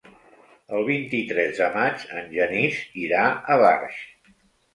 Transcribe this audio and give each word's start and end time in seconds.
El 0.77 0.87
vint-i-tres 0.87 1.59
de 1.63 1.67
maig 1.75 2.07
en 2.23 2.33
Genís 2.39 2.81
irà 3.05 3.21
a 3.57 3.61
Barx. 3.67 4.03